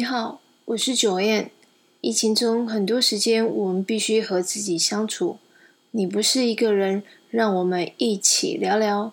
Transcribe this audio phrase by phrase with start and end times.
[0.00, 1.48] 你好，我是 Joanne。
[2.00, 5.36] 疫情中很多时间，我们必须和自己相处。
[5.90, 9.12] 你不是一个人，让我们一起聊聊。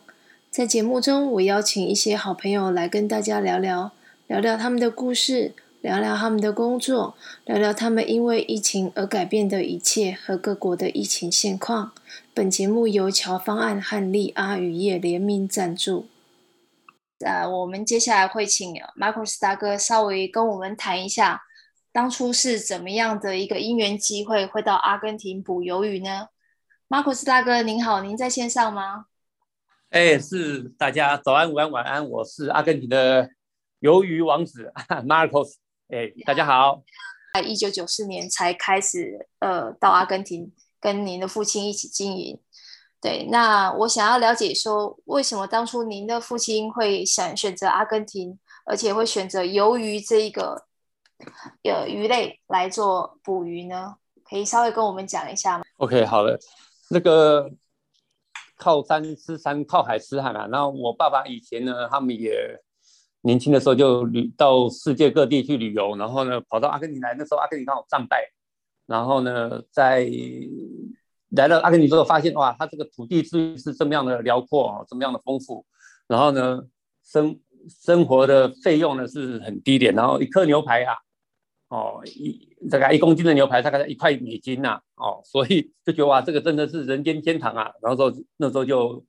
[0.50, 3.92] 在节目中，我邀请一些好朋友来跟大家聊聊，
[4.28, 11.92] 聊聊他们的故事，聊聊他们的工作，聊聊他们因为疫情而改变的一切和各国的疫情现况。
[12.34, 16.06] 本节目由侨方案和利阿渔业联名赞助。
[17.26, 21.42] 呃，我们接下来会请 Marcus 大哥稍微跟我们谈一下，
[21.92, 26.28] 当初是怎么样的一个因缘机会会到阿根廷捕鱿鱼呢
[26.88, 29.06] ？Marcus 大哥您好，您在线上吗？
[29.90, 33.32] 哎，是大家早安、午安、晚安，我是阿根廷的
[33.82, 34.72] 鱿鱼王子
[35.08, 35.56] Marcus。
[35.88, 36.84] 哎，大家好。
[37.34, 42.40] 在一九九四年才开始呃到阿根廷跟您的父亲一起经营。
[43.00, 50.66] 对，那我想要了解说，为什么当初您的父亲会想选择阿根廷，而且会选择鱿鱼这一个
[51.64, 53.98] 呃鱼类来做捕鱼呢？
[54.28, 56.40] 可以稍微跟我们讲一下吗？OK，好了，
[56.90, 57.52] 那个
[58.58, 60.48] 靠山吃山，靠海吃海嘛。
[60.48, 62.60] 然后我爸爸以前呢，他们也
[63.22, 68.28] 年轻的时候就旅到世界各地去旅游，然后呢跑到阿根廷来，那时候阿根廷刚好战败，
[68.88, 70.10] 然后呢在。
[71.38, 75.66] 来了阿根廷之后，发现哇，他这个土地资源是这么样的辽阔，这么样的丰富。
[76.08, 76.62] 然后呢，
[77.06, 79.96] 生生活的费用呢是很低廉。
[79.96, 80.96] 然后一颗牛排啊，
[81.70, 87.72] 哦，一大概一公斤的牛排大概一块美金呐，哦，所以就觉得哇，这个真的是人间天堂啊。
[87.82, 89.06] 然后说那时候就。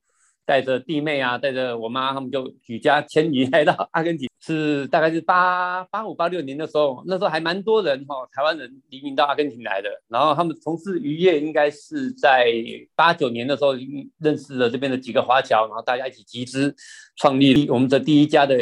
[0.49, 9.87] 带着弟妹啊，带着我妈，他们就举家迁移来到阿根廷，是大概是八八五八六年的时候，那时候还蛮多人哈、哦，台湾人移民到阿根廷来的。
[10.07, 12.51] 然后他们从事渔业，应该是在
[12.95, 13.75] 八九年的时候
[14.17, 16.75] 认识了这边的几个华侨，然后大家一起集资
[17.15, 18.57] 创立我们的第一家的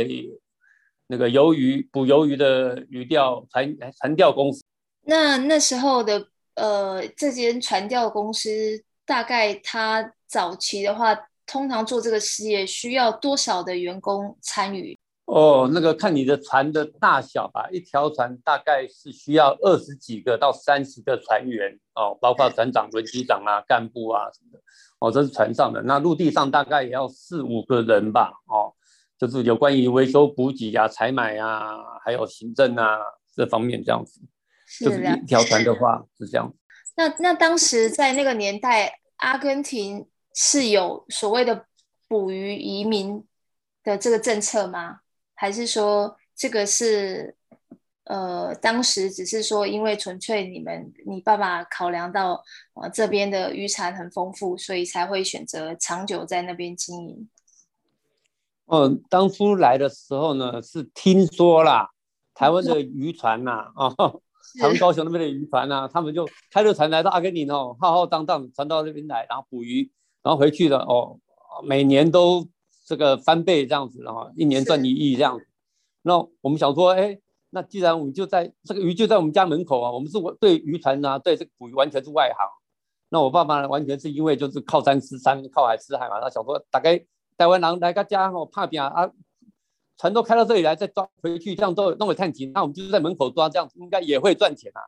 [1.07, 4.61] 那个鱿鱼捕鱿鱼的渔钓船船钓公司。
[5.05, 8.49] 那那时候的呃，这间船钓公司
[9.05, 11.17] 大概它早期的话。
[11.47, 14.95] 通常做这个事业需要多少的员工参与？
[15.25, 24.59] 哦，那个看你的船的大小吧，一条船大概是需要二十几个到三十个船员哦，包括船长、轮机长啊、干部啊什么的
[24.99, 25.81] 哦，这是船上的。
[25.81, 28.73] 那陆地上大概也要四五个人吧，哦，
[29.17, 31.75] 就是有关于维修补给啊、采买啊，
[32.05, 32.97] 还有行政啊
[33.35, 34.21] 这方面这样子。
[34.65, 34.91] 是的。
[34.91, 36.53] 就是一条船的话是这样。
[36.95, 40.07] 那那当时在那个年代，阿根廷。
[40.39, 41.65] 是有所谓的
[42.07, 43.25] 捕鱼移民
[43.83, 44.99] 的这个政策吗？
[45.33, 47.35] 还是说这个是
[48.03, 52.43] 呃当时只是说因为纯粹你们你爸爸考量到
[52.75, 57.27] 呃这边的渔产很丰富，所以才会选择长久在那边经营？
[58.67, 61.89] 嗯，当初来的时候呢，是听说啦，
[62.35, 63.89] 台湾的渔船呐，啊，
[64.61, 69.91] 台湾高雄那边的渔船呐、啊，他们就开着船来到阿根廷哦，浩浩荡荡船到这边来，然后捕鱼。
[70.23, 71.19] 然后回去了哦，
[71.63, 72.47] 每年都
[72.85, 75.45] 这个翻倍这样子，然后一年赚一亿这样子。
[76.01, 77.17] 那我们想说，哎，
[77.49, 82.49] 那既然我们就在这个鱼就在我们家门口啊，我们是对渔船啊，对这个捕鱼完全是外行。
[83.09, 86.19] 那我爸爸呢，完全是因为就是靠山吃山，靠海吃海嘛。
[86.19, 86.97] 他想说，大概
[87.37, 89.09] 台湾人来个家哦，怕扁啊，
[89.97, 94.81] 船都开到这里来再抓回去，这样都弄个探底，那我们就是在门口抓，这样应该也会赚钱啊。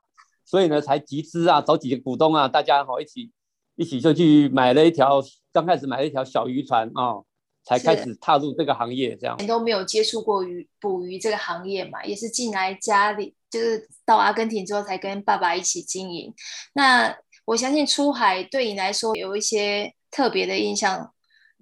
[0.44, 3.32] 所以呢，才集资啊，找几个股东啊，大家好一起。
[3.80, 5.22] 一起就去买了一条，
[5.54, 7.26] 刚开始买了一条小渔船啊、哦，
[7.64, 9.16] 才开始踏入这个行业。
[9.16, 16.34] 这样都没有接触过鱼捕鱼这个行业嘛，也是进来家里，就是到阿根廷之后才跟爸爸一起经营。
[16.74, 21.14] 那我相信出海对你来说有一些特别的印象，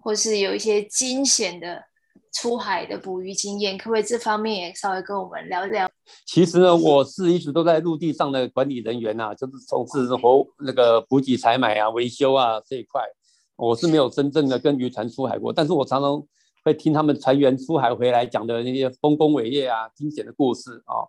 [0.02, 1.84] 或是有一些惊险的
[2.34, 5.88] 出海的捕鱼经验，可不可以这方面也稍微跟我们聊聊？
[6.26, 13.02] 其实呢，我是一直都在陆地上的管理人员呐、啊，就是从事活那个补给、采买啊、维修啊这一块，
[13.56, 15.52] 我是没有真正的跟渔船出海过。
[15.52, 16.24] 但是我常常
[16.64, 21.08] 会听他们船员出海回来讲的那些丰功伟业啊、惊险的故事啊。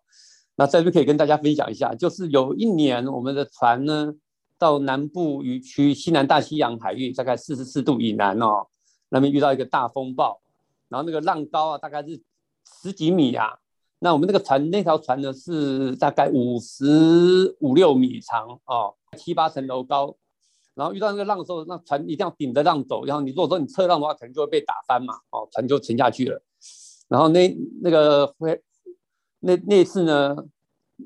[0.57, 4.13] 那在这可以跟大家分享一下，就是有一年我们的船呢
[4.59, 8.67] 到南部渔区西南大西洋海域，大概四十四度以南哦，
[9.09, 10.41] 那边遇到一个大风暴，
[10.89, 12.21] 然后那个浪高啊大概是
[12.83, 13.59] 十几米呀、啊。
[14.01, 20.17] 那我们那个船，那条船呢是大概五十五六米长哦，七八层楼高。
[20.75, 23.05] 然后遇到那个浪的时候，那船一定要顶着浪走。
[23.05, 26.41] 然后你如果说你侧浪的话，可能就会被打翻嘛，哦，船就沉下去了。
[27.09, 27.53] 然后那
[27.83, 28.63] 那个会
[29.41, 30.37] 那那次呢，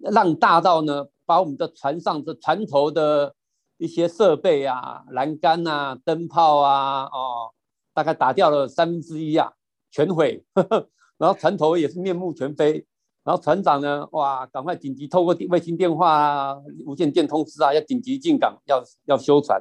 [0.03, 3.35] 浪大到呢，把我们的船上的船头的
[3.79, 7.51] 一些设备啊、栏杆啊、灯泡啊，哦，
[7.95, 9.51] 大概打掉了三分之一啊，
[9.91, 10.45] 全毁。
[10.53, 10.89] 呵 呵
[11.23, 12.85] 然后船头也是面目全非，
[13.23, 19.57] 然后船长呢，哇，赶快紧急透过卫星电话啊、无线电通知啊，要紧急进港，要要修船。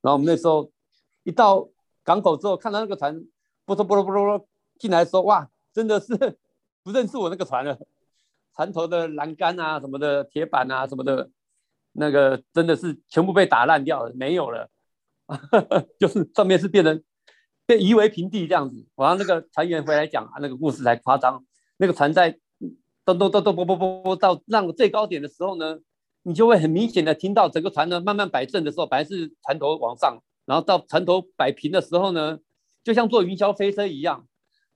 [0.00, 0.72] 然后我们那时候
[1.24, 1.68] 一到
[2.02, 3.22] 港口之后，看到那个船，
[3.66, 4.42] 不嗖不嗖不嗖
[4.78, 6.16] 进来的时候，哇，真的是
[6.82, 7.78] 不认识我那个船了。
[8.56, 11.28] 船头的栏杆啊、什么的铁板啊、什么的，
[11.92, 14.70] 那个真的是全部被打烂掉了，没有了，
[16.00, 17.02] 就是上面是变成
[17.66, 18.86] 被夷为平地这样子。
[18.96, 21.44] 然后那个船员回来讲啊，那个故事才夸张，
[21.76, 22.38] 那个船在。
[23.04, 25.76] 咚咚咚咚，啵啵啵啵，到浪最高点的时候呢，
[26.22, 30.16] 你就会很明显的听到整个船呢慢慢摆正的时候，本来是船头往上，
[30.46, 32.38] 然后到船头摆平的时候呢，
[32.84, 34.24] 就像坐云霄飞车一样，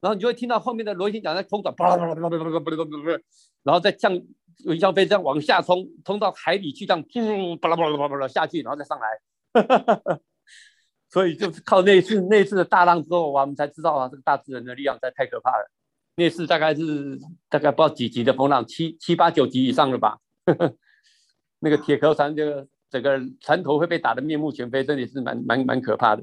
[0.01, 3.21] 然后你就会听到后面的螺旋桨在空转，啪啦啪啦啪啦啪啦啪啦啪啦，
[3.63, 9.07] 然后再像云霄飞车往下冲，冲到海里去，这样噗啪啦啪啦啪啦啪啦下去，然后再上来，
[11.17, 15.71] 所以就是靠那次那次的大浪之后，我们才知道啊，这个大自然的力量实在太可怕了。
[16.17, 17.19] 那次大概是
[17.49, 20.19] 大概不知道几级的风浪，七七八九级以上了吧？
[21.61, 26.23] 那个铁壳船，这个整个船头会被打得面目全非，真的是蛮蛮蛮可怕的。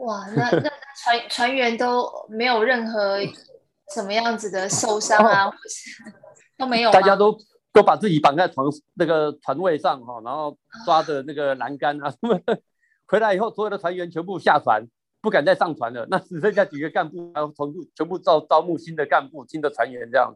[0.00, 0.70] 哇，那那
[1.02, 3.18] 船船员都没有任何
[3.94, 6.12] 什么样子的受伤啊，哦、或是
[6.58, 6.90] 都没有？
[6.90, 7.34] 大家都
[7.72, 12.60] 都把自己绑在床那个船位上哈，然后抓着那个栏杆啊什么的。
[13.08, 14.86] 回来以后，所有的船员全部下船。
[15.20, 20.32] 不敢再上船了， 那只剩下几个干部，然后全部全部招招募新的干部、新的船员这样，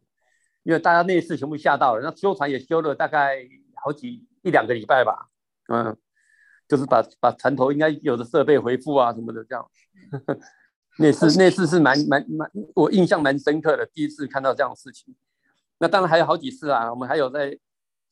[0.65, 3.47] 因为大家那次全部吓到了，那修船也修了大概
[3.77, 5.29] 好几一两个礼拜吧，
[5.69, 5.97] 嗯，
[6.67, 9.71] 就是把把船头应该有的设备恢复啊什么的这样，
[10.99, 15.15] 那次那次是蛮蛮蛮我印象蛮深刻的，第一次看到这样的事情。
[15.79, 17.57] 那当然还有好几次啊，我们还有在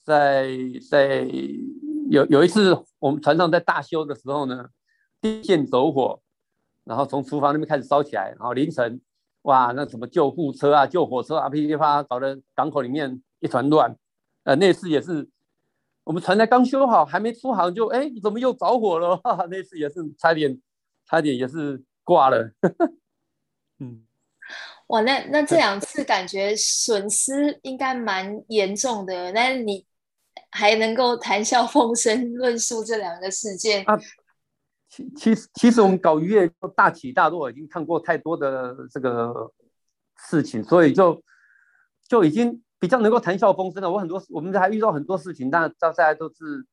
[0.05, 0.47] 在
[0.89, 1.29] 在
[2.11, 4.69] 有有一次我们船上在大修的时候呢，
[5.21, 6.21] 电线走火。
[6.83, 9.01] 然后从厨房那边开始烧起来，然后凌晨，
[9.43, 13.95] 哇，那什么救护车啊、救火车啊，噼里啪啦，搞得港口里面一团乱。
[14.43, 15.29] 呃，那次也是，
[16.03, 19.17] 我们船才刚修好，还没出航就，哎，怎么又着火了？
[19.19, 20.61] 哈哈，那次也是差点，
[21.07, 22.51] 差点也是挂了。
[23.79, 24.03] 嗯，
[24.89, 29.87] 哇，那那这两次感觉损失应该蛮严重的，那你
[30.51, 33.85] 还能够谈笑风生论述这两个事件？
[33.85, 33.99] 啊
[34.93, 39.53] 其其实其实我们搞渔业大起大落，已经看过太多的这个
[40.29, 41.23] 事情，所以就
[42.09, 43.89] 就已经比较能够谈笑风生了。
[43.89, 46.67] 我很多我们还遇到很多事情，但到现在都是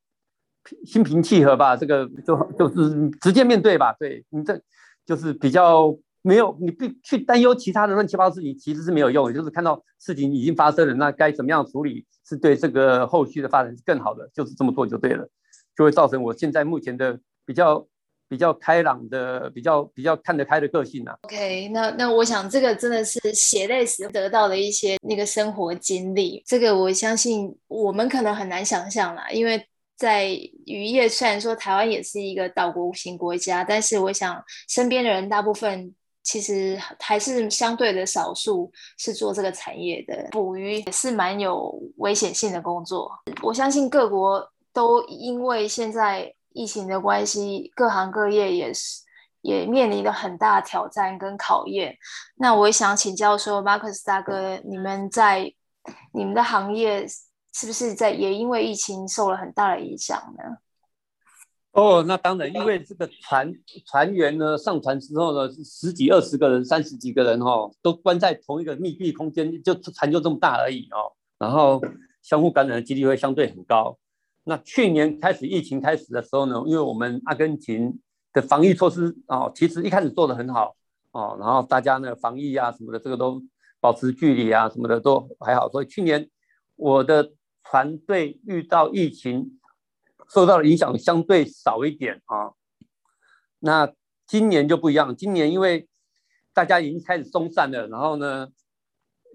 [0.83, 1.77] 心平气和吧。
[1.77, 3.95] 这个就就是直接面对吧。
[4.00, 4.59] 对你这
[5.06, 9.33] 就是比较没有你不去担忧其他的乱七八糟事情，其实是没有用。
[9.33, 15.27] 就是看到事情已经发生了，那该怎么样处理是对这个后续的发展是更好的，就是这么做就对了，
[15.75, 17.87] 就会造成我现在目前的比较。
[18.29, 21.15] 比较开朗的，比较比较看得开的个性啊。
[21.21, 29.29] OK，那那我想这个真的是血泪史得到的一些那个生活经历，这个我相信我们可能很难想象啦。
[29.31, 29.65] 因为
[29.95, 30.27] 在
[30.65, 35.95] 渔业，虽然说台湾也是一个岛国型国家，但是我想身边的人大部分
[36.27, 40.27] 其实还是相对的少数是做这个产业的。
[40.31, 43.10] 捕鱼也是蛮有危险性的工作。
[43.41, 46.31] 我相信各国都因为现在。
[46.53, 49.03] 疫情的关系，各行各业也是
[49.41, 51.96] 也面临了很大挑战跟考验。
[52.34, 55.53] 那我也想请教说，Marcus 大哥，你们在
[56.12, 57.05] 你们的行业
[57.53, 60.43] 是不是在也因为疫情受了很大的影响呢？
[61.77, 63.53] 哦，那当然，因为这个船
[63.86, 71.79] 船员呢上船之后呢，十几二十个人、三十几个人哦，都关在同一个密闭空间，就船就这么大而已哦，然后
[72.24, 73.96] 相互感染的几率会相对很高。
[74.43, 78.00] 那去年开始疫情开始的时候呢，因为我们阿根廷
[78.34, 80.75] 的防疫措施哦，其实一开始做得很好
[81.12, 83.39] 哦，然后大家呢防疫啊什么的，这个都
[83.79, 86.27] 保持距离啊什么的都还好，所以去年
[86.75, 89.56] 我的团队遇到疫情
[90.29, 92.53] 受到的影响相对少一点啊。
[93.60, 93.91] 那
[94.25, 95.88] 今年就不一样，今年因为
[96.53, 98.48] 大家已经开始松散了，然后呢，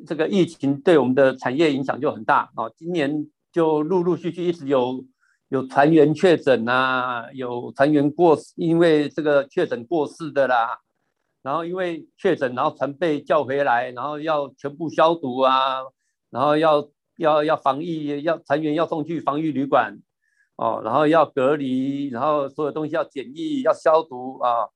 [0.07, 3.29] 这个疫情对我们的产业影响就很大啊，今年。
[3.53, 5.05] 就陆陆续续一直有
[5.51, 10.79] 有船员确诊啊，有船员过，因为这个确诊过世的啦，
[11.43, 15.81] 然后因为确诊，然后船被叫回来，然后要全部消毒啊，
[16.31, 19.99] 然后要要要防疫，要船员要送去防疫旅馆
[20.57, 24.69] 哦，然后要隔离，然后所有东西要检疫，要消毒啊。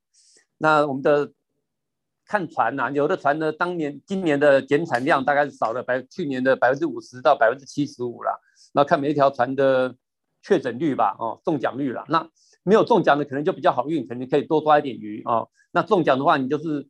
[0.58, 1.30] 那我们的
[2.24, 8.40] 看船呐、有的船呢，当年今年的减产量大概是少了百去年的百分之五十到百分之七十五了。
[8.72, 9.94] 那看每一条船的
[10.42, 12.04] 确诊率吧，哦，中奖率了。
[12.08, 12.26] 那
[12.64, 15.48] 没有中奖的可能就比较好运，可能可以多抓一点鱼哦。
[15.72, 16.88] 那中奖的话，你就是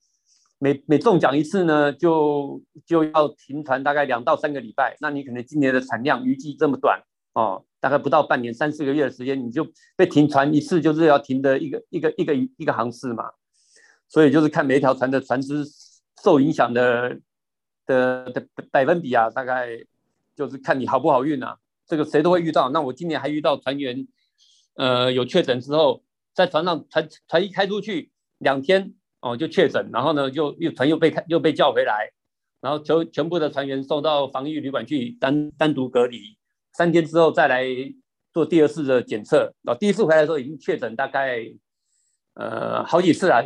[0.58, 4.96] 每每中奖一次呢，就就要停船大概两到三个礼拜。
[5.00, 7.02] 那你可能今年的产量预计这么短
[7.36, 13.24] 哦，大概不到半年三四个月的时间，你就被停船一次，就是要停的一个一个一个一个航次嘛。
[14.08, 15.62] 所以就是看每一条船的船只
[16.24, 17.20] 受影响的
[17.84, 19.68] 的的百分比啊，大概
[20.34, 21.58] 就是看你好不好运啊。
[21.86, 22.70] 这个谁都会遇到。
[22.70, 24.08] 那我今年还遇到船员，
[24.76, 26.02] 呃，有确诊之后，
[26.34, 28.94] 在船上船船一开出去两天。
[29.20, 32.12] 哦，就确诊，然后呢，就又船又被开又被叫回来，
[32.60, 36.35] 然后全全部的船员送到防疫旅馆去单单独隔离，
[36.76, 37.64] 三天之后再来
[38.32, 39.54] 做第二次的检测。
[39.64, 41.44] 哦，第一次回来的时候已经确诊，大概
[42.34, 43.44] 呃好几次了。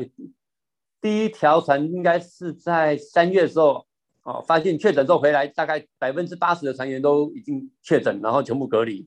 [1.00, 3.86] 第一条船应该是在三月的时候，
[4.24, 9.06] 哦，发现确诊之后回来，大概百分之八十的船员都已经确诊，然后全部隔离。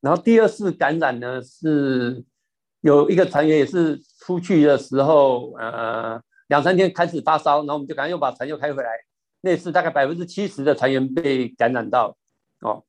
[0.00, 2.24] 然后第二次感染呢是。
[2.80, 8.90] 有一个船员也是出去的时候，呃，两三天开始发烧，然后我们就赶快又把船又开回来。
[9.40, 12.16] 那次大概百分之七十的船员被感染到，
[12.60, 12.84] 哦，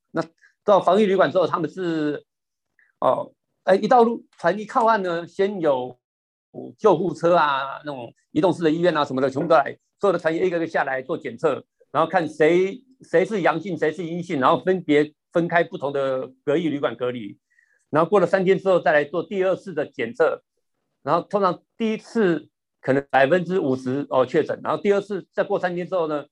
[0.70, 2.24] 到防疫旅馆之后，他们是，
[3.00, 3.34] 哦，
[3.64, 6.00] 哎，一到路船一靠岸呢，先有
[6.78, 17.38] 救护车啊，那种移动式的医院啊什么的，全部都来，所有的船员一个个下来做检测，然后看谁谁是阳性，谁是阴性，然后分别分开不同的隔离旅馆隔离。
[17.90, 20.44] 然后过了三天之后再来做第二次的检测，
[21.02, 22.48] 然后通常第一次
[22.82, 26.26] 可能百分之五十哦确诊，然后第二次再过三天之后呢，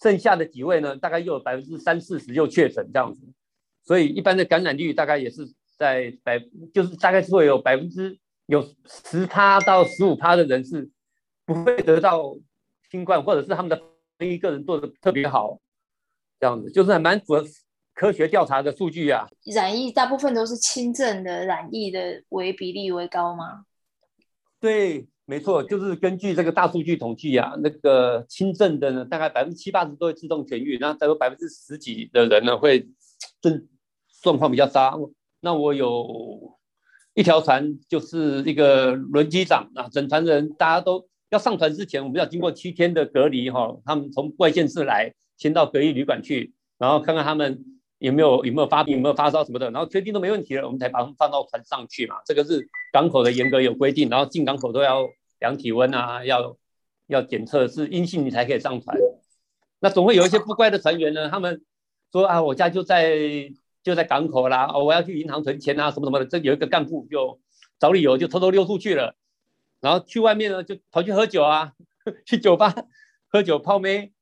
[0.00, 3.20] 剩下的几位呢大概又有百分之三四十又确诊这样子，
[3.84, 6.38] 所以一般的感染率大概也是在百，
[6.72, 10.90] 就是大概是会有百分之有十趴到十五趴的人是
[11.44, 12.36] 不会得到
[12.90, 13.76] 新冠，或者是他们的
[14.18, 15.60] 防疫个人做的特别好，
[16.40, 17.44] 这样子就是还蛮符合。
[17.96, 23.66] 科学调查的数据啊，染疫大部分都是轻症的染疫的为比例为高吗？
[24.58, 32.84] 对，没错，就是根据这个大数据统计啊，那个轻症的呢，大概百分之七八十都会自动痊愈，然后再有百分之十几的人呢会
[33.40, 33.64] 症
[34.24, 34.98] 状况比较差。
[35.40, 36.58] 那我有
[37.14, 47.64] 一条船，就是一个轮机长啊，整船人大家都要上船之前，我们要经过七天的隔离哈，他们从外县市来，先到隔离旅馆去，然后看看他们。
[47.98, 52.16] 有没有有没有发病，有没有发烧什么的，然后确定都没问题了，我们才把他们放到船上去嘛。
[52.26, 56.54] 这个是港口的严格有规定，然后进港口都要量体温啊，要
[57.06, 58.94] 要检测是阴性你才可以上船。
[59.80, 61.62] 那总会有一些不乖的船员呢，他们
[62.12, 63.16] 说啊，我家就在
[63.84, 66.26] 就在港口啦，哦，我要去银行存钱啊，什么什么的。
[66.26, 67.40] 这有一个干部就
[67.78, 69.14] 找理由就偷偷溜出去了，
[69.80, 71.74] 然后去外面呢就跑去喝酒啊，
[72.26, 72.74] 去酒吧
[73.28, 74.12] 喝酒泡妹，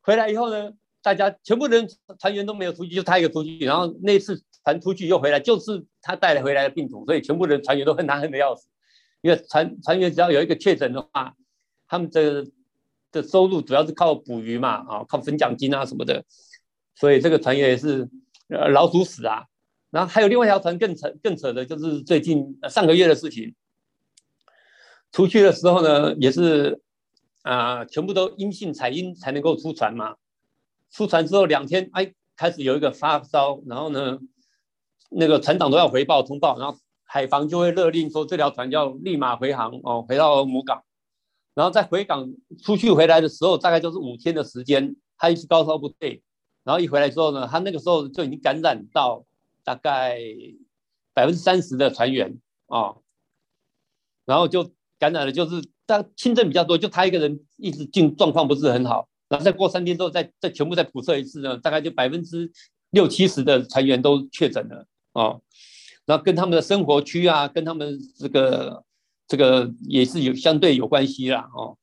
[0.00, 0.72] 回来以后呢。
[1.00, 3.60] 大家全部人船员都没有出去，就他一个出去。
[3.60, 8.68] 然后那次船出去又回来，就是他带了回来的病毒，所以全部人船员都恨他恨得要死。
[9.22, 11.34] 因为船船员只要有一个确诊的话，
[11.86, 12.46] 他们的
[13.12, 16.24] 的收入主要是靠捕鱼嘛，啊，靠分奖金啊什么的。
[16.96, 18.10] 所以这个船员也是
[18.48, 19.44] 呃老鼠屎啊。
[19.90, 23.54] 然后还有另外一条船更扯更扯的就是最近上个月的事情，
[25.12, 26.80] 出去的时候呢也是
[27.40, 30.16] 啊、呃，全部都阴性采阴才能够出船嘛。
[30.90, 34.18] 出船之后两天，哎，开始有一个发烧，然后呢，
[35.10, 40.82] 那个船长都要回报通报，然后海防就会勒令说这条船要立马回航哦，回到母港，
[41.54, 42.30] 然后在回港
[42.62, 46.22] 出去回来的时候，大概就是五天的时间，他一直高烧不退，
[46.68, 49.24] 然后一回来之后呢，他那个时候就已经感染到
[49.64, 50.20] 大概
[51.14, 53.02] 百分之三十的船员啊、哦，
[54.26, 59.08] 然后就感染了，就是但轻症比较多，就他一个人一直进状况不是很好。
[59.30, 62.52] 然后再过三天之后，再再全部再普测一次呢，大概就百分之
[62.90, 65.40] 六七十的船员都确诊了哦。
[66.04, 68.84] 然后跟他们的生活区啊，跟他们这个
[69.26, 71.78] 这个也是有相对有关系啦哦。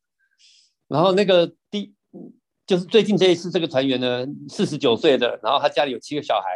[0.88, 1.95] 然后那个第
[2.66, 6.48] 就是最近这一次这个船员呢，四十九岁的，然后他家里有七个小孩，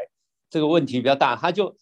[0.50, 1.76] 这个问题比较大，他就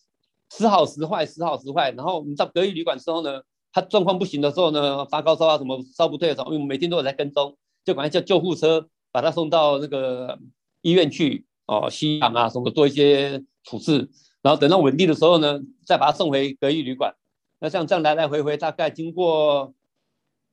[0.52, 1.92] 时好时坏，时好时坏。
[1.92, 3.42] 然后我们到隔离旅馆之后呢，
[3.72, 8.88] 他状况不行的时候呢，发高烧啊什么烧不退的时候，因为我们每天都有在跟踪，就赶快叫救护车。
[9.10, 10.38] 把他送到那个
[10.82, 14.08] 医院去哦，吸氧啊，什么做一些处置，
[14.44, 17.16] 然后等到稳定的时候呢，再把他送回隔离旅馆。
[17.58, 19.74] 那像这样来来回回，大概经过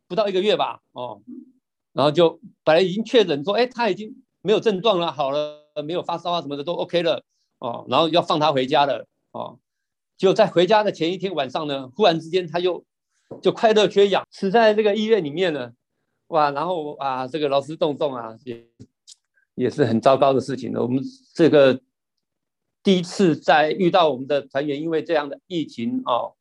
[0.09, 1.21] 不到一个月吧，哦，
[1.95, 7.25] 然后就本来已经确诊说，哎，他已经没有症状了，好了，没有发烧啊什么的都 OK 了，
[7.61, 9.59] 哦，然后要放他回家了，哦，
[10.19, 12.85] 就在回家的前一天晚上呢，忽然之间他又
[13.41, 15.73] 就快乐缺氧，死在这个医院里面了。
[16.29, 18.67] 哇，然后啊，这个劳师动众啊，也
[19.55, 20.75] 也是很糟糕的事情。
[20.75, 21.81] 我们这个
[22.83, 26.35] 第一次在遇到我们的团员因为这样的疫情哦，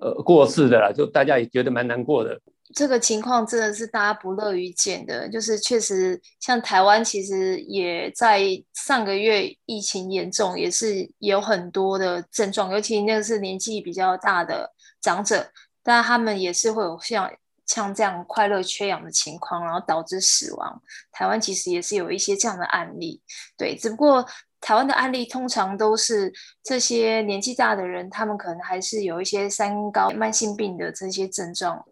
[0.00, 2.40] 呃，过世的啦，就大家也觉得蛮难过的。
[2.74, 8.42] 这个情况真的是大家不乐于见的，就是确实像台湾，其实也在
[8.74, 15.50] 上个月疫情严重，也是有很多的症状，尤其那个是年纪比较大的长者，
[15.82, 17.30] 但他们也是会有像
[17.66, 20.82] 像这样快乐缺氧的情况，然后导致死亡。
[21.12, 23.22] 台湾其实也是有一些这样的案例，
[23.56, 24.26] 对，只不过。
[24.64, 31.84] 台湾的案例通常都是这些年纪大的人，他们可能还是有一些三高、慢性病的这些症状，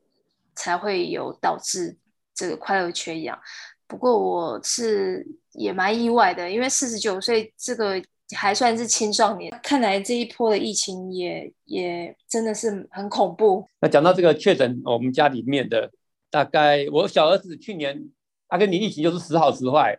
[0.54, 1.96] 才会有导致
[2.34, 3.38] 这个快乐缺氧。
[3.86, 8.00] 不过我是也蛮意外的，因为四十九岁这个
[8.36, 13.66] 还算是青壮年，看来这一波的疫情也也真的是很恐怖。
[13.80, 15.90] 那讲到这个确诊，我们家里面的
[16.30, 18.08] 大概我小儿子去年
[18.48, 19.98] 他跟你疫情就是时好时坏。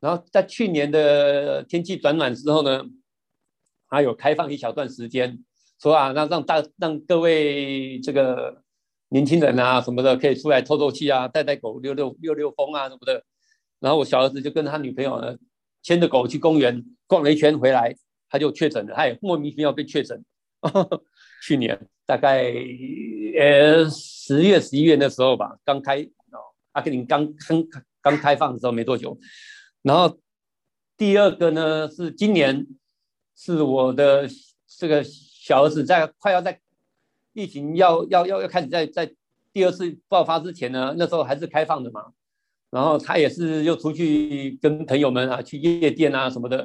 [0.00, 2.82] 然后在去年的天气转暖之后呢，
[3.86, 5.44] 还有开放一小段时间，
[5.78, 8.62] 说啊，那让大让各位这个
[9.10, 13.22] 年轻人啊什么的可以出来透透气啊，带带狗溜溜溜溜风啊什么的。
[13.78, 15.36] 然后我小儿子就跟他女朋友呢
[15.82, 17.94] 牵着狗去公园逛了一圈回来，
[18.28, 20.24] 他就确诊了，他也莫名其妙被确诊。
[21.42, 22.52] 去年大概
[23.38, 26.38] 呃十月十一月的时候吧，刚开哦，
[26.72, 27.66] 阿根廷刚刚
[28.02, 29.18] 刚开放的时候没多久。
[29.82, 30.20] 然后
[30.96, 32.66] 第二个呢是今年，
[33.34, 34.28] 是我的
[34.66, 36.60] 这个小儿子在快要在
[37.32, 39.12] 疫情要要要要开始在在
[39.52, 42.06] 第二次爆发之前呢，那时候还是开放的嘛。
[42.70, 46.58] 然后他也是又出去跟朋友们啊去夜店啊什么的，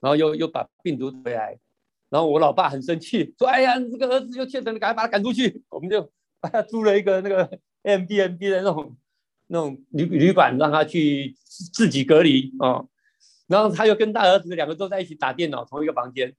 [0.00, 1.58] 然后又又把病毒回来。
[2.10, 6.10] 然后我老爸很生气，说：“哎呀，你这个儿子又确诊了，赶快把他赶出去。”我们就
[6.40, 8.96] 把他租了一个那个 Airbnb 的那种。
[9.48, 12.82] 那种旅旅馆让他去自己隔离啊，
[13.46, 16.34] 然后他又跟大儿子两个都在一起打电脑，同一个房间。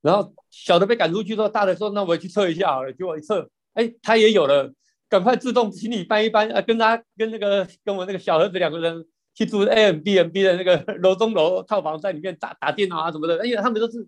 [0.00, 4.72] 然后小的被赶出去之后，大的说：“那我去测一下好了。”结果一测，哎，他也有了，
[5.08, 13.36] 赶快自动行李搬一搬啊，跟他跟那个跟我那个小儿子两个人去住 A M B M B 的那个 楼中楼套房，在里面打打电脑啊什么的。
[13.38, 14.06] 而且他们都是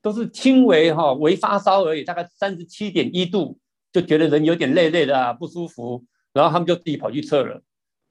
[0.00, 3.58] 都是轻微哈微发烧而已，大概三十七点一度，
[3.92, 7.60] 就觉得人有点累累的啊，不舒服，然后他们就自己跑去测了。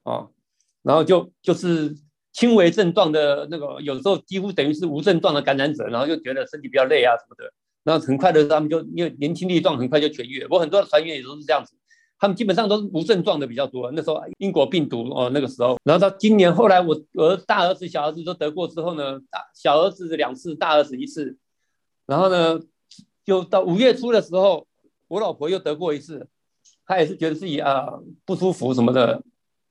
[0.04, 0.30] 哦，
[0.82, 1.94] 然后就就是
[2.38, 10.46] 轻微症状的那个，有时候几乎等于是无症状的感染者，然后就觉得身体比较累啊什么的，然后很快的他们就因为年轻力壮，很快就痊愈。
[10.48, 11.74] 我很多的船员也都是这样子，
[12.16, 13.90] 他们基本上都是无症状的比较多。
[13.90, 21.36] 那时候英国病毒哦那个时候，然后到今年后来我我大儿子小儿子都得过之后呢，大小儿子两次，大儿子一次，
[22.06, 22.60] 然后呢
[23.24, 24.64] 就到五月初的时候，
[25.08, 26.28] 我老婆又得过一次，
[26.86, 27.88] 她也是觉得自己啊
[28.24, 29.24] 不舒服什么的。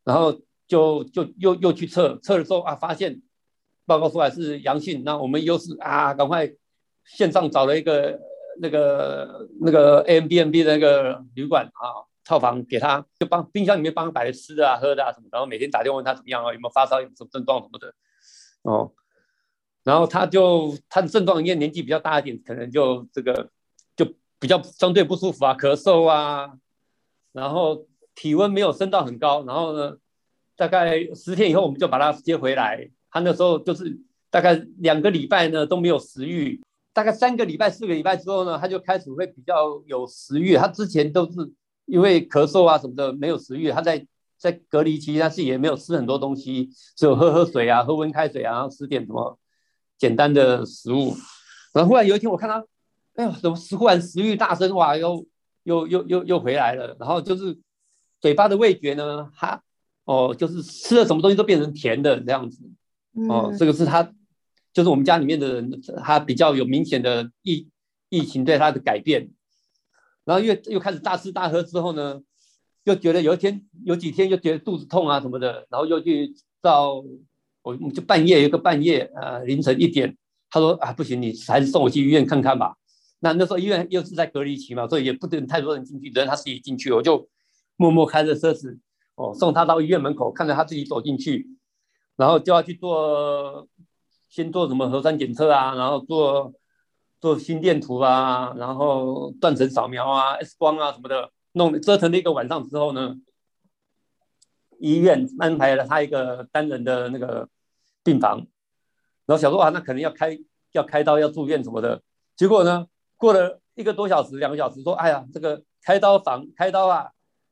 [0.04, 3.22] 然后就就又又去测测的时候啊，发现
[3.86, 6.52] 报告出来是阳性，那我们又是啊，赶快
[7.06, 8.20] 线上找了一个
[8.60, 17.94] 那个那个 Airbnb 的那个旅馆啊套房给他，就帮冰箱里面帮他摆吃的啊喝的啊什么，然后每天打电话问他怎么样啊，有没有发烧，有什么症状什么的
[18.64, 18.92] 哦，
[19.84, 23.50] 然后他就他的症状因为年纪比较大一点，可能就这个
[23.96, 24.06] 就
[24.40, 26.58] 比较相对不舒服啊，咳嗽啊，
[27.32, 27.88] 然后。
[28.20, 29.96] 体温没有升到很高，然后呢，
[30.58, 32.90] 大概十天以后我们就把他接回来。
[33.10, 33.98] 他那时候就是
[34.30, 40.56] 大概两个礼拜呢都没有食欲，大概三个礼拜、四个礼拜之后呢，他就开始会比较有食欲。
[40.56, 41.54] 他之前都是
[41.86, 44.06] 因为咳嗽啊什么的没有食欲，他在
[44.38, 49.40] 在隔离期他自己也没有吃很多东西，只有喝喝水啊，喝温开水啊，然后吃点什么
[49.98, 51.16] 简单的食物。
[51.74, 52.66] 然后忽然有一天我看他，
[53.16, 55.26] 哎呦，怎么忽然食欲大增，哇，又
[55.64, 57.58] 又又又又回来了，然后就是。
[58.20, 59.62] 嘴巴的味觉呢，它
[60.08, 62.64] 哦，就是吃了什么东西都变成甜的这样子，
[63.28, 64.10] 哦，这个是他，
[64.72, 67.68] 就是我们家里面的人，他比较有明显的疫
[68.08, 69.30] 疫情对他的改变，
[70.24, 72.22] 然后又又开始大吃大喝之后呢，
[72.86, 77.04] 又觉得有一天有几天又觉得肚子痛啊什么的，然后又去到
[77.62, 80.16] 我就半夜有个半夜呃凌晨一点，
[80.50, 82.78] 他说啊不行，你还是送我去医院看看吧。
[83.20, 87.28] 那那时候医院又是在隔离期嘛，所以也不能太多人进去，等他自己进去，我就。
[87.80, 88.80] 默默开着车子，
[89.18, 91.50] 哦，送他到医院门口，看着他自己走进去，
[92.16, 93.68] 然后就要去做，
[94.30, 96.54] 先做什么核酸检测啊，然后做
[97.20, 103.16] 做心电图啊，然后断层扫描啊，X 光啊什么的，弄折腾了一个晚上之后呢，
[104.80, 107.50] 医院安排了他一个单人的那个
[108.04, 108.46] 病房，
[109.26, 110.38] 然后想说啊，那可能要开
[110.74, 112.04] 要开刀要住院什么的，
[112.36, 112.86] 结果呢，
[113.18, 117.10] 过了一个多小时两个小时，说，哎呀，这个开刀房开刀啊。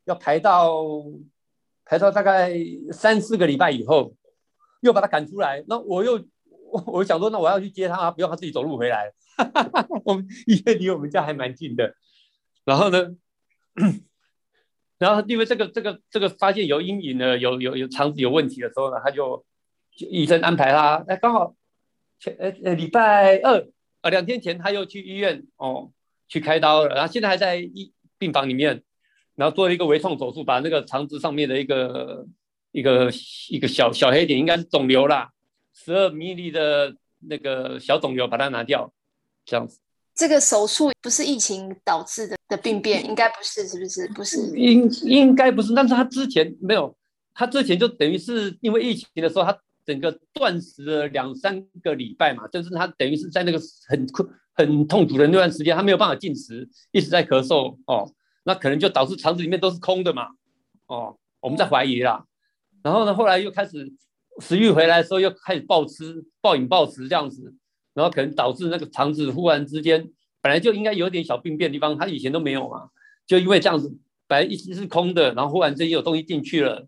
[0.07, 0.83] 要排到
[1.85, 2.51] 排到大概
[2.91, 4.15] 三四个礼拜以后，
[4.81, 5.63] 又把他赶出来。
[5.67, 6.13] 那我又
[6.71, 9.13] 我 我想说，那我要去接他，不用他自己走路回来。
[10.03, 11.93] 我们医院离我们家还蛮近的。
[12.63, 13.15] 然后呢，
[14.97, 19.45] 然后因为这个这个这个发现有阴影呢，有有有肠子有问题的时候呢，他就
[19.95, 21.55] 就医生安排他，哎，刚好
[22.19, 23.67] 前呃呃礼拜二
[24.01, 25.91] 啊两天前他又去医院哦
[26.27, 28.83] 去开刀了，然后现在还在医病房里面，
[29.35, 32.25] 然后做了一个微创手术，把那个肠子上面的一个
[32.71, 33.11] 一个
[33.49, 35.29] 一个小小黑点应该是肿瘤啦，
[35.73, 38.93] 十二米米的那个小肿瘤把它拿掉，
[39.45, 39.79] 这样子。
[40.13, 44.07] 这个手术不是疫情导致的的病变，应该不是，是不是？
[44.15, 45.73] 不是，应应该不是。
[45.73, 46.95] 但是他之前没有，
[47.33, 58.09] 他之前就等于是因为疫情的时候，他整个断食了两三个礼拜嘛，就是他等于是在那个很困、很痛苦的那段时间，他没有办法进食，一直在咳嗽哦，
[58.45, 60.29] 那可能就导致肠子里面都是空的嘛，
[60.87, 62.25] 哦，我们在怀疑啦。
[62.81, 63.91] 然后呢，后来又开始
[64.39, 67.53] 食欲回来的时候，又开始暴吃、暴饮暴食这样子。
[67.93, 70.05] 然后可能导致那个肠子忽然之间
[70.41, 72.89] 本来就应该有点小病变的地方，他以前都没有嘛，
[73.25, 76.85] 就因为这样子，本来一直是空的，然后忽然之间有东西进去了，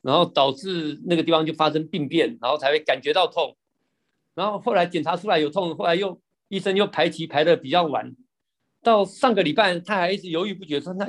[0.00, 3.56] 然后导致那个地方就发生病变，然后才会感觉到痛，
[4.34, 8.12] 然后后来检查出来有痛，后来又医生又排期排的比较晚，
[8.82, 11.08] 到上个礼拜他还一直犹豫不决，说那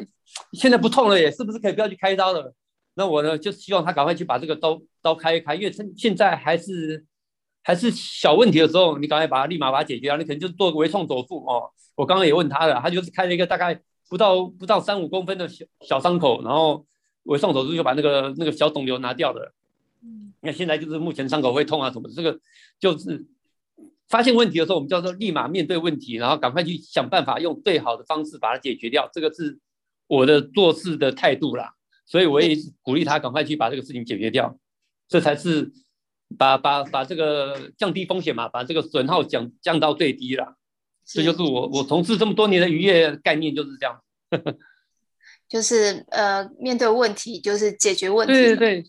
[0.53, 2.53] 现在不痛了耶，是不是可以不要去开刀了？
[2.95, 7.05] 那我呢就希望他赶快去把这个刀刀开一开，因为现现在还是。
[7.65, 10.17] 还是小问题的时候，你赶快把它立马把它解决掉。
[10.17, 11.71] 你可能就做个微创手术哦。
[11.95, 16.85] 我刚刚也问他了，他就是开了一个大概不到不到三五公分的小小伤口，然后
[17.23, 19.55] 微创手术就把那个那个小肿瘤拿掉了。
[20.03, 22.37] 嗯，那现在就是目前伤口会痛啊什么的，这个
[22.77, 23.25] 就是
[24.13, 29.09] 发现问题的时候，我们叫做立马面对问题，然后赶快去想办法用最好的方式把它解决掉。
[29.11, 29.57] 这个是
[30.07, 31.73] 我的做事的态度啦，
[32.05, 34.57] 所以我也鼓励他赶快去把这个事情解决掉，
[35.07, 35.71] 这才是。
[36.35, 40.55] 把把把这个降低风险嘛，把这个损耗降降到最低啦，
[41.05, 44.01] 这就是我我从事这么多年的渔业概念就是这样，
[45.47, 48.83] 就是呃面对问题就是解决问题，对对对。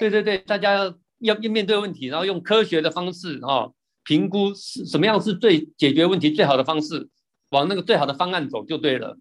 [0.00, 3.70] 对对对，大家要要面对问题，然后用科学的方式啊
[4.08, 7.10] 评估是什么样是最解决问题最好的方式，
[7.50, 9.18] 往那个最好的方案走就对了。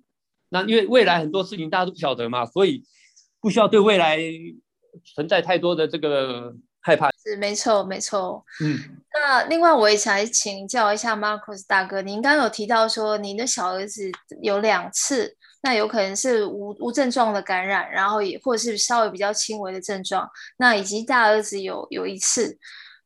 [0.47, 2.83] 那因为未来很多事情大家都不晓得嘛，所以
[3.41, 4.17] 不需要对未来
[5.13, 6.55] 存在太多的这个。
[6.79, 8.41] 害怕是没错，没错。
[8.63, 8.79] 嗯，
[9.13, 14.09] 那另外我也想请教一下 Marcus 大哥，您刚刚有提到说您的小儿子
[14.41, 22.57] 有两次，那有可能是无无症状的感染，然后也或者是稍微比较轻微的症状，那以及大儿子有有一次。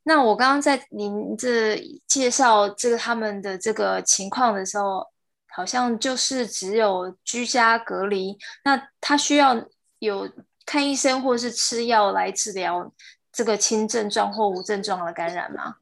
[0.04, 5.06] 那我刚刚在您这介绍这个他们的这个情况的时候，
[5.50, 9.66] 好像就是只有居家隔离，那他需要
[10.00, 10.30] 有
[10.66, 12.94] 看医生或是吃药来治疗。
[13.34, 15.76] 这个轻症状或无症状的感染吗？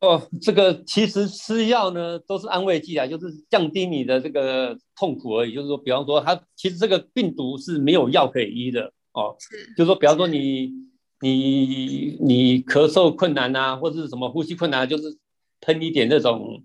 [0.00, 5.52] 哦，这个其实吃药呢都是安慰剂啊，就是降低你的这个痛苦而已。
[5.52, 9.36] 就是说，比方说，它其实这个病毒是没有药可以医的哦。
[9.38, 10.72] 是，就是说，比方说你
[11.20, 15.18] 你你咳嗽困难啊，或者是什么呼吸困难，就是
[15.60, 16.62] 喷一点那种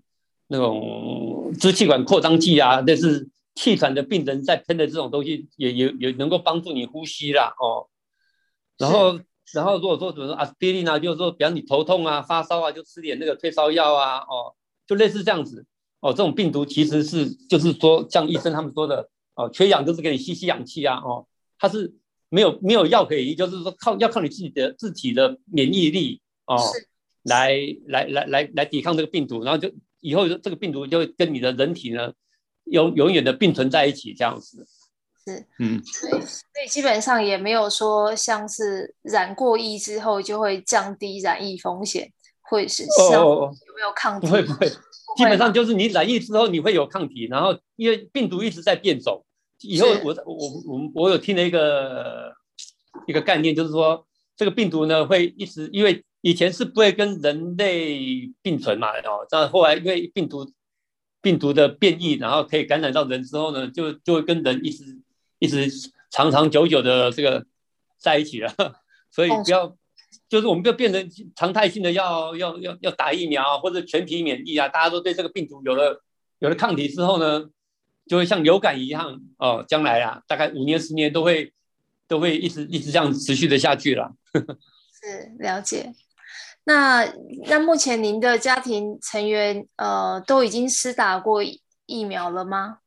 [0.48, 7.88] 那种支气管扩张剂啊，那是气喘的病人在喷的这种东西也，也也也能够帮助你呼吸啦哦。
[8.78, 9.20] 然后。
[9.52, 14.54] 然后如果说怎么说阿司匹林啊，就是说，比方你头痛啊、发烧啊，就吃点那个退烧药啊，哦，
[14.86, 15.64] 就类似这样子。
[16.00, 21.26] 哦，这种病毒其实是就是说，像医生他们说的，哦，缺氧就是给你吸吸氧气啊，哦，
[21.58, 21.94] 它是
[22.34, 26.58] 没有没有药可以医，就是说靠要靠你自己的自己的免疫力哦，
[27.22, 27.54] 来
[27.86, 32.12] 来来来来抵抗这个病毒，然后就以后这个病毒就会跟你的人体呢
[32.64, 34.66] 永永远的并存在一起这样子。
[35.24, 44.26] 是，嗯，对，所以基本上也没有说像是染过疫之后就会降低染疫风险，会是像有没有抗体？
[44.26, 44.68] 不会不会，
[45.16, 49.24] 基本上就是你染疫之后你会有抗体，然后因为病毒一直在变种，
[49.64, 50.34] 以后我我
[50.66, 52.32] 我我有听了一个
[53.06, 60.50] 一个概念，就是说这个病毒呢会一直，因为以前是不会跟人类并存嘛，哦，但后来因为病毒
[61.20, 65.00] 病毒的变异，然后可以感染到人之后呢，就就会跟人一直。
[65.40, 65.68] 一直
[66.10, 67.44] 长长久久的这个
[67.98, 68.50] 在一起了，
[69.10, 69.76] 所以不要，
[70.26, 76.02] 就是我们就变成常态性的要要要要打疫苗或者全体免疫啊，大家都对这个病毒有了
[76.38, 77.44] 有了抗体之后呢，
[78.06, 81.52] 就会像流感一样哦，将来啊，大概五年十年都会
[82.06, 84.12] 都会一直一直这样持续的下去了。
[84.34, 85.92] 是了解。
[86.64, 87.04] 那
[87.46, 91.42] 那目前您的家庭成员呃都已经施打过
[91.86, 92.78] 疫苗了吗？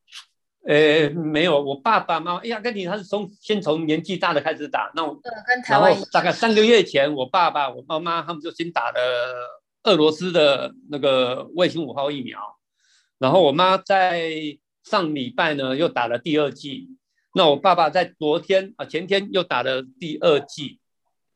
[0.68, 5.14] 呃，没有，我爸爸妈妈，哎呀，跟你他是从先从年纪大的开始打，那我，
[5.48, 9.00] 跟台湾，大概三个月前，我爸爸、我妈妈他们就先打了
[9.84, 12.40] 俄罗斯的那个卫星五号疫苗，
[13.18, 14.30] 然后我妈在
[14.90, 16.88] 上礼拜呢又打了第二剂，
[17.34, 20.80] 那我爸爸在昨天啊前天又打了第二剂，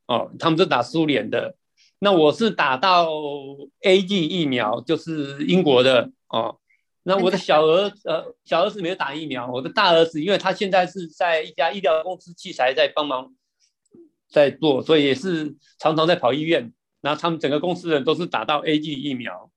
[0.08, 1.56] 哦，他们是打苏联的，
[2.00, 3.10] 那我是打到
[3.82, 6.58] A G 疫苗，就是英国的哦。
[7.04, 13.34] 那我的小儿呃小儿子没有打疫苗，我的大儿子因为他现在是在一家医疗公司器材在帮忙
[14.30, 16.72] 在做，所以也是常常在跑医院。
[17.02, 19.51] 然后他们整个公司的人都是打到 A G 疫苗。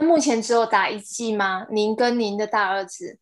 [0.00, 1.66] 目前只有打一剂吗？
[1.70, 3.18] 您跟您的大儿子？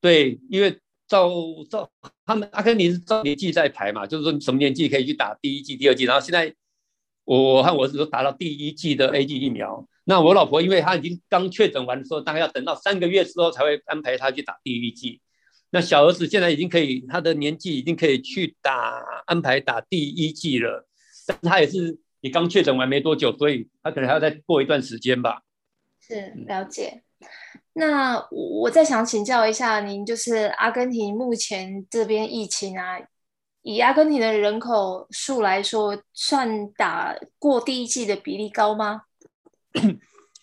[0.00, 1.30] 对，因为照
[1.68, 1.90] 照
[2.24, 6.04] 他们阿根廷是照年纪在排嘛，就是说你什么年纪可以去打第一剂、第二剂。
[6.04, 6.54] 然后现在
[7.24, 9.86] 我和我儿子都打到第一剂的 AZ 疫苗。
[10.04, 15.20] 那我老婆因为她已经刚确诊完的时候，大概要等到三个月之后才会安排她去打第一剂。
[15.70, 20.86] 那小儿子现在已经可以，他的年纪已经可以去打安排打第一剂了，
[21.26, 25.42] 但他也是也刚确诊完没多久，所以他可能还要再过一段时间吧。
[26.06, 27.02] 是了解。
[27.72, 32.98] 那我再想请教一下您，就是阿根廷目前这边疫情啊，
[33.62, 39.02] 以阿根廷的人口数来说，算打过第一剂的比例高吗？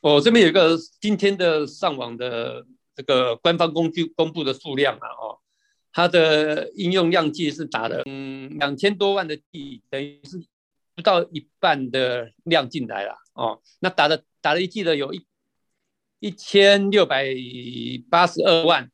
[0.02, 5.40] 我 这边有一个今天的上网的这个官方工具公布的数量啊，哦，
[5.92, 10.44] 它的应用量剂是打了嗯两千多万的剂，等于是
[10.96, 13.60] 不到一半的量进来了哦。
[13.80, 15.26] 那打了打了一剂的有一
[16.24, 17.28] 一千六百
[18.10, 18.90] 八十二万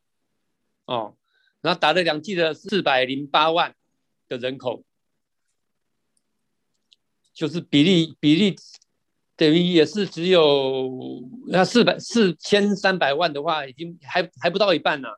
[0.84, 1.14] 哦，
[1.60, 3.76] 然后打了两剂的四百零八万
[4.28, 4.82] 的人口，
[7.32, 8.56] 就是比例比例。
[9.36, 10.90] 等于也是只有
[11.46, 15.14] 那四百四千三百万的话，已经还还不到一半呢、啊。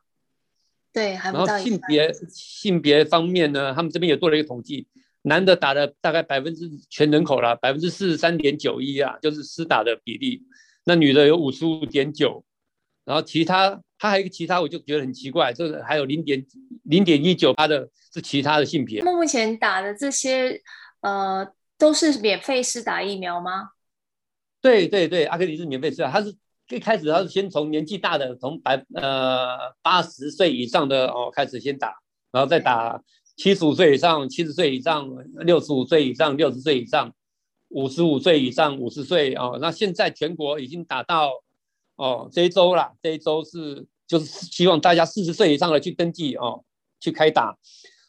[0.93, 1.57] 对，还不到一半。
[1.57, 4.87] 然后性别性别方面呢，他们这边也做了一个统计，
[5.23, 10.43] 男的打了大概百分之全人口了百分之四十三点九一啊，就是施打的比例。
[10.83, 12.43] 那女的有五十五点九，
[13.05, 16.45] 然后其他他还有一个其他，我就觉得很奇怪，就是还有零点
[16.83, 19.01] 零点一九，八的是其他的性别。
[19.03, 20.61] 那目前打的这些
[21.01, 23.69] 呃都是免费试打疫苗吗？
[24.61, 26.35] 对对对，阿克里是免费试打，他是
[26.69, 31.93] 一开始他是先从年纪大的，从百呃八十岁以上的哦开始先打，
[32.31, 33.01] 然后再打
[33.35, 35.09] 七十五岁以上、七十岁以上、
[35.41, 37.13] 六十五岁以上、六十岁以上、
[37.73, 39.57] 五十五岁以上、五十岁哦。
[39.59, 41.31] 那现在全国已经打到
[41.95, 46.63] 哦这一周了，这一周是就是希望大家四十岁以上的去登记哦
[46.99, 47.57] 去开打，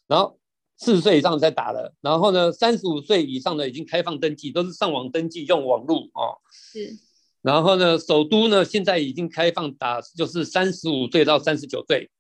[0.06, 0.38] 然后。
[0.76, 6.34] 四十岁以上再打了，然后呢，三十五岁以上的已经开放登记，都是上网登记用网络哦。
[6.50, 6.98] 是，
[7.42, 12.10] 然后呢，首都呢现在已经开放打，就是三十五岁到三十九岁。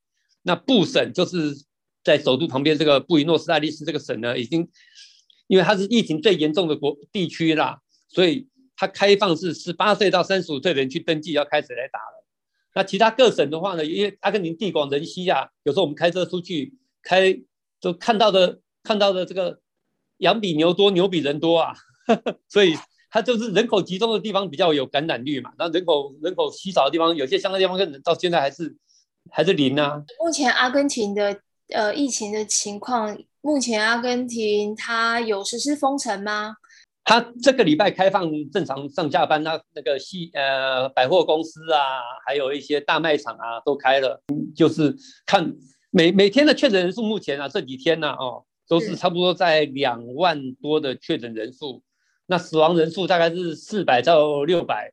[0.42, 1.52] 那布省就是
[2.04, 4.66] 在首都旁边这个布宜诺斯艾利斯这个省呢，已经
[5.54, 12.26] 因为它是疫情最严重的国地区啦，所以它开放是十八岁到三十五岁的人去登记要开始来打了。
[12.74, 17.40] 那其他各省的话呢，因为阿根廷地广人稀啊，有时候我们开车出去开。
[17.80, 19.60] 就看到的看到的这个
[20.16, 21.74] 羊比牛多，牛比人多啊，
[22.48, 22.74] 所以
[23.10, 25.52] 它就是人口集中的地方比较有感染率嘛。
[25.58, 28.74] 那人口人口稀少的地方，有些乡下地方跟到现在还是
[29.30, 30.02] 还是零啊。
[30.18, 31.38] 目前阿根廷的
[31.74, 33.14] 呃疫情的情况，
[33.44, 36.56] 目前阿根廷它有实施封城吗？
[37.04, 44.18] 它这个礼拜开放正常上下班，那那个西呃百货公司啊，还有一些大卖场啊都开了，
[44.56, 45.54] 就是看。
[45.90, 51.82] 每每天的确诊人数，目前啊这几天呢、啊，哦，都是差不多在两万多的确诊人数，
[52.26, 54.90] 那死亡人数大概是四百到六百。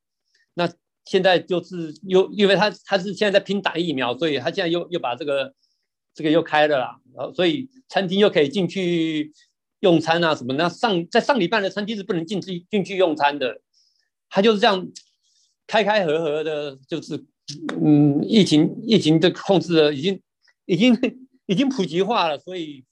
[0.53, 0.69] 那
[1.05, 5.51] 现在就是又因为他他是现在在拼打疫苗，所以他现在又又把这个
[6.13, 9.31] 这个又开了啦，然后所以餐厅又可以进去
[9.79, 10.53] 用餐啊什么。
[10.53, 13.61] 那上在上礼拜的餐厅是不能进去进去用餐的，
[14.29, 14.87] 他就是这样
[15.67, 17.25] 开开合合的，就是
[17.81, 20.21] 嗯疫情疫情的控制了已经。
[20.65, 20.95] 已经
[21.47, 22.85] 已经普及化了，所以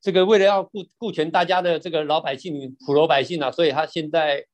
[0.00, 4.44] 这个为了要顾顾全大家的这个老百姓、普罗百姓啊，所以他现在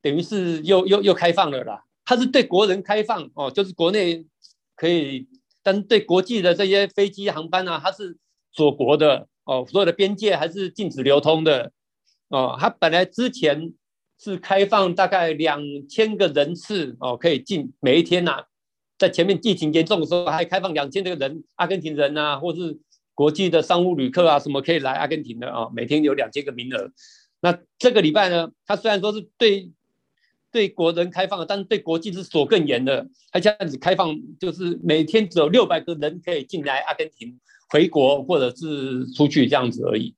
[0.00, 1.84] 等于是又又又开放了啦。
[2.06, 4.24] 他是对国人开放哦，就是国内
[4.76, 5.28] 可以，
[5.62, 8.16] 但对国际的这些飞机航班啊，它是
[8.52, 11.72] 锁国的哦，所有的边界还是禁止流通的
[12.28, 12.56] 哦。
[12.58, 13.72] 它本来之前
[14.18, 18.44] 是开放大概两千个人次哦，可以进每一天呐、啊。
[18.98, 22.78] 在前面疫情严重的时候，还开放两千这个人，阿根廷人啊，或是
[23.14, 25.70] 国际的商务旅客啊，什么可以来阿根廷的啊？
[25.74, 26.90] 每天有两千个名额。
[27.40, 29.72] 那这个礼拜呢，它虽然说是对
[30.52, 33.06] 对国人开放，但是对国际是锁更严的。
[33.32, 40.14] 他这样子开放，就是每天只有六百个人可以进来阿根廷回国或者是出去这样子而已。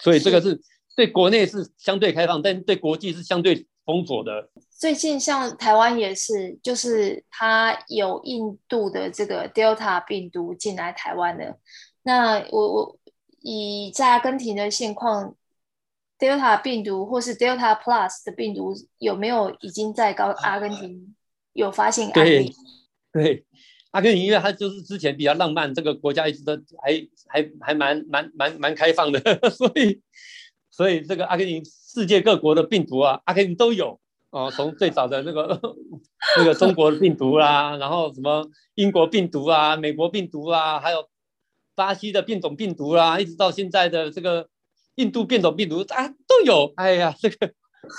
[0.00, 0.60] 所以这个是
[0.94, 4.50] 对国内是相对开放，但对国际是相对封锁的。
[4.78, 11.58] 最近像台湾也是，就是它有印度的这个 Delta 病毒进来台湾的。
[12.02, 12.98] 那我我
[13.40, 15.34] 以在阿根廷的现况
[16.18, 21.14] ，Delta 病毒或是 Delta Plus 的病毒有没有已经在高阿根廷
[21.52, 22.52] 有发现案例？
[23.12, 23.46] 对，对，
[23.90, 26.92] 阿根廷因为它就是之前比较浪漫，这个国家一直都还
[27.28, 30.00] 还还蛮蛮蛮蛮开放的， 所以
[30.70, 33.98] 所以这个阿根廷世界各国的病毒啊，阿根廷都有。
[34.30, 35.58] 哦，从最早的那个
[36.36, 41.08] 那个中国的病毒啦、啊，然后什么英国病毒啊、美国病毒啊，还有
[41.74, 44.46] 巴西的变种病毒啦、啊，一直到现在的这个
[44.96, 46.72] 印度变种病毒啊，都有。
[46.76, 47.52] 哎呀，这个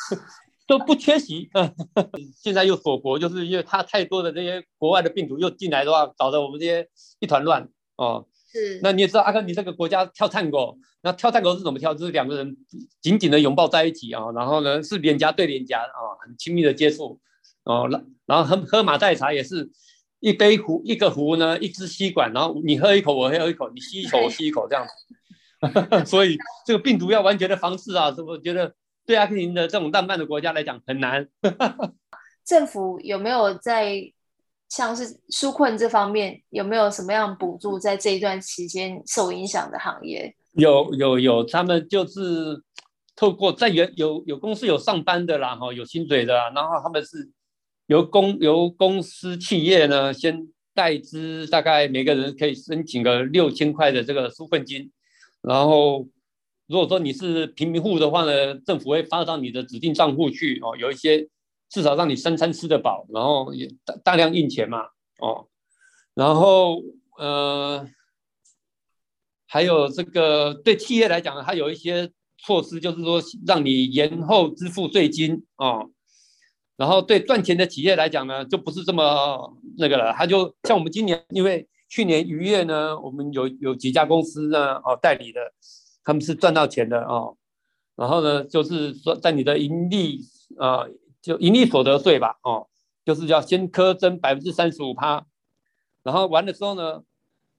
[0.67, 1.49] 都不缺席。
[2.35, 6.87] 现在又锁国，就是因为它太多的这些国外的病毒又进来的话，搞得我们这些
[7.19, 8.27] 一团乱哦。
[8.51, 11.93] 是，那你也知道阿根廷这个国家跳探戈，那跳探戈是怎么跳？
[11.93, 12.57] 就是两个人
[13.01, 17.19] 紧紧的拥抱在一起啊，然后呢是脸颊对脸颊啊，很亲密的接触
[17.65, 17.87] 哦。
[17.91, 19.69] 然然后喝喝马黛茶也是
[20.21, 25.15] 一杯壶一个壶呢，一支吸管，然后你喝一口我喝一口，你吸一口我吸一口这样子。
[26.05, 28.73] 所以这个病毒要完全的防治啊，是不是觉得
[29.05, 31.27] 对阿根廷的这种浪漫的国家来讲很难？
[32.45, 34.13] 政府有没有在？
[34.69, 40.35] 像是纾困这方面有没有什么样补助，在这一段期间受影响的行业？
[40.51, 42.61] 有有有，他们就是
[43.15, 47.31] 透过在原有有公司有上班的啦，哈，有薪水的，然后他们是
[47.85, 54.91] 由公由公司企业呢先代资，大概每个人可以申请个六千块的这个纾困金，
[55.41, 56.07] 然后
[56.67, 61.27] 如果说你是贫民户的话呢，政府会发到你的指定账户去哦，有一些。
[61.69, 64.83] 至少让你三餐吃得饱，然后也大大量印钱嘛，
[65.19, 65.49] 哦，
[66.13, 66.81] 然后
[67.17, 67.85] 呃，
[69.45, 75.91] 还有这个对企业来讲，它有一些措施，就是说让你延后支付税金哦，
[76.77, 85.39] 然后对赚钱的企业来讲呢，就不是这么那个了，它就像我们今年，因为去年逾越呢，我们有有几家公司呢，哦代理的，
[86.03, 87.37] 他们是赚到钱的哦，
[87.95, 90.21] 然后呢，就是说在你的盈利
[90.57, 90.85] 啊。
[91.19, 92.67] 就盈利所得税吧，哦，
[93.03, 95.25] 就是要先课征百分之三十五趴，
[96.03, 97.03] 然后完了之后呢，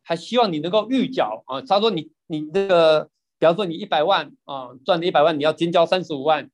[0.00, 1.60] 还希望你能够预缴啊。
[1.60, 6.48] 他说你你这个，比方说你一百万啊，赚了一百万，你要先交三十五万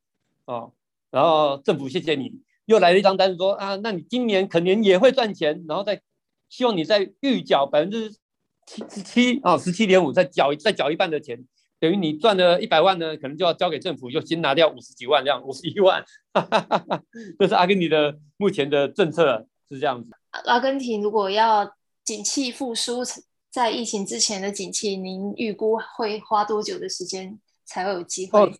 [0.46, 0.70] 啊，
[1.12, 2.32] 然后政府谢谢你，
[2.64, 6.02] 又来了一张单子说啊，那你今年肯定也会赚钱，然后再
[6.48, 8.10] 希望你在预缴百分之
[8.66, 11.44] 七十七啊，十七点五，再缴再缴一半的钱。
[11.80, 16.02] 等于你赚了一百万呢，可能就要交给政府，就先拿掉五十几万，这样五十一万，
[16.32, 17.02] 哈哈哈哈，
[17.38, 20.10] 这是阿根廷的目前的政策是这样子。
[20.46, 23.02] 阿根廷如果要景气复苏，
[23.50, 28.50] 在疫情之前的景气，您预估会花多久的时间才会有机会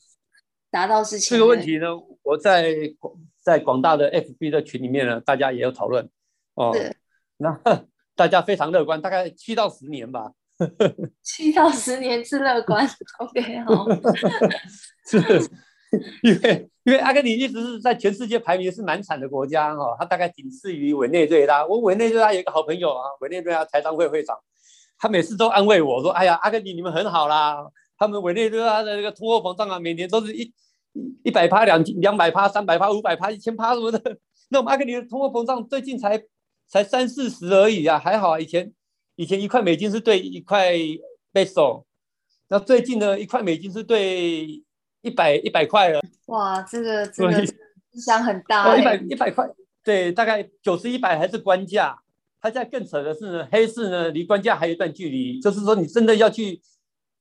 [0.71, 1.39] 达到之前？
[1.39, 1.87] 这个问题呢，
[2.23, 2.75] 我在
[3.41, 6.11] 在广大的 FB 的群里面呢，大家也有讨论
[6.55, 6.77] 哦。
[7.45, 7.85] 那
[8.17, 10.33] 大家非常乐观，大概七到十年吧。
[11.23, 13.87] 七到十年是乐观， OK 好。
[15.07, 15.19] 是，
[16.23, 21.67] 因为因为阿根廷一直是在全世界排名是蛮惨的国家哦，它大概仅次于委内瑞拉。
[21.67, 24.39] 我委内瑞拉有一个好朋友啊，委内瑞拉财商会会长，
[24.99, 27.67] 他每次都安慰我说：“哎呀，阿根廷你们很好啦，
[27.99, 30.53] 他们委内瑞拉的那个通货膨胀啊，每年都是一
[31.25, 34.01] 一百趴、两两百趴、三百趴、五百趴、一千趴什么的。
[34.51, 36.17] 那我们阿根廷的通货膨胀最近才
[36.69, 38.73] 才三四十而已啊，还好啊，以前。”
[39.17, 40.73] 以前一块美金是兑一块
[41.33, 41.85] peso，
[42.49, 44.61] 那最近呢，一块美金是兑
[45.03, 46.01] 一百一百块了。
[46.27, 47.31] 哇，这个这个
[47.93, 48.81] 影响很大，欸。
[48.81, 49.49] 一百一百块，
[49.85, 51.97] 对，大概九十一百还是官价。
[52.41, 55.39] 它现在更扯的是呢，黑市呢离官价还有一段距离。
[55.39, 56.61] 就是说，你真的要去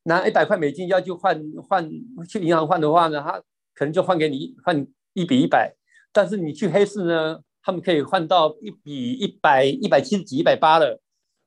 [0.06, 1.88] 拿一百块美金要去换换
[2.28, 3.40] 去银行换的话呢，它
[3.76, 5.76] 可能就换给你换一比一百。
[6.12, 11.02] 但是你去黑市呢，他们可以换到一比一百一百七十几一百八了。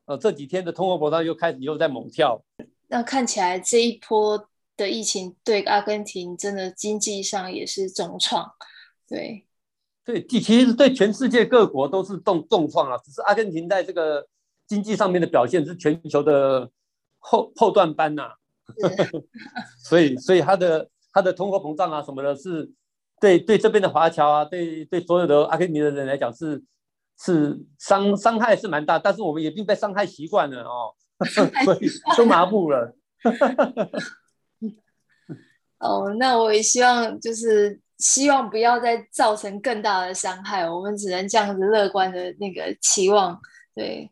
[0.06, 2.42] 呃，这几天的通货膨胀又开始又在猛跳。
[2.88, 8.50] 那看起来这一波的疫情对阿根廷真的经济上也是重创。
[9.08, 9.44] 对，
[10.04, 12.96] 对，其实对全世界各国都是重重创啊。
[12.98, 14.26] 只是阿根廷在这个
[14.66, 16.70] 经济上面的表现是全球的
[17.18, 18.34] 后后段班呐、啊。
[19.82, 22.70] 所以，所以它的它的通货膨胀啊什么的，是
[23.20, 26.62] 对对这边的华侨啊，对对所有的阿根廷的人来讲是。
[27.18, 30.92] 是伤伤害是蛮大，但是我们也并被伤害习惯了哦，
[31.64, 32.94] 所以都麻木了。
[35.78, 43.40] 哦，那我也希望就是希望不要再造成更大的伤害，我们只能这样子乐观的那个期望。
[43.74, 44.10] 对，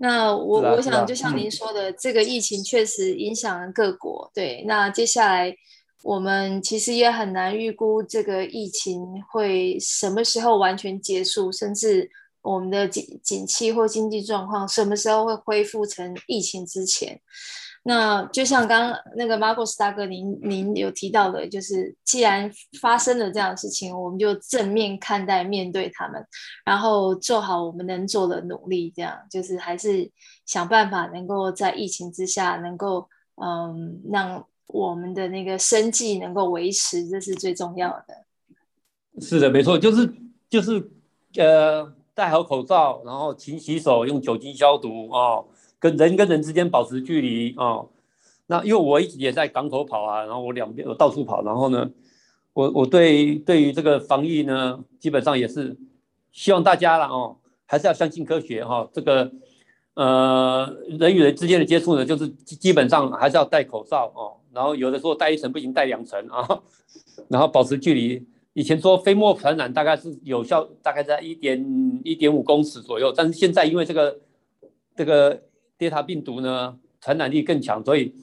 [0.00, 4.28] 那我、啊、我想就像您说的，嗯、这个疫情确实影响了各国。
[4.34, 5.54] 对，那接下来
[6.02, 9.00] 我们其实也很难预估这个疫情
[9.30, 12.10] 会什么时候完全结束，甚至
[12.42, 17.20] 我们的景景气或经济状况什么时候会恢复成疫情之前。
[17.84, 22.48] 那就像刚刚那个 Marcos 大哥您您有提到的，就是既然
[22.80, 26.24] 发生了这样的事情，我们就正面看待、面对他们，
[26.64, 30.08] 然后做好我们能做的努力，这样就是还是
[30.46, 33.08] 想办法能够在疫情之下能够
[33.42, 38.24] 嗯让我们的那个生计能够维持，这是最重要的。
[39.20, 40.12] 是的，没错，就是
[40.48, 40.90] 就是
[41.36, 45.46] 呃戴好口罩，然后勤洗手，用酒精消毒哦。
[45.78, 47.88] 跟人跟人之间保持距离哦，
[48.46, 51.90] 那因为我一直也在港口跑啊，然后我两边我到处跑，然后呢，
[52.52, 55.76] 我我对对于这个防疫呢，基本上也是
[56.30, 58.90] 希望大家了哦，还是要相信科学哈、哦。
[58.92, 59.32] 这个
[59.94, 66.62] 呃人与人之间的接触呢，就是基本上还是要戴口罩哦，然后有的时候戴一层不行，戴两层 啊，
[67.28, 68.26] 然后保持距离。
[68.54, 74.20] 以前说飞沫传染大概是有效，大概在一点一点五公尺左右，但是现在因为这个
[74.96, 75.42] 这个。
[75.78, 78.14] Delta 病毒呢，传染力更强，所以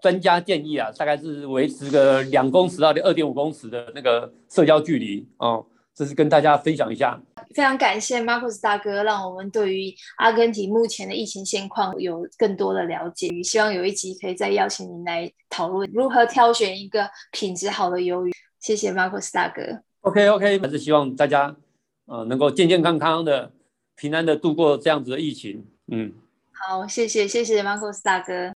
[0.00, 5.66] 专家建议啊，大概是维持个两公尺到二点五公尺的那个社交距离哦。
[5.92, 7.20] 这是跟大家分享一下。
[7.54, 13.28] 非常感谢 Marcos 大哥，让我们对于阿根廷目前的疫情现况有更多的了解。
[13.42, 18.32] 希望有一集可以再邀请您来讨论如何挑选一个品质好的鱿鱼。
[18.58, 19.62] 谢谢 Marcos 大哥。
[20.00, 21.54] OK OK，还是希望大家
[22.06, 23.52] 呃能够健健康康的、
[23.94, 25.66] 平安的度过这样子的疫情。
[25.88, 26.12] 嗯。
[26.52, 28.55] 好，谢谢谢谢 Marcos 大哥。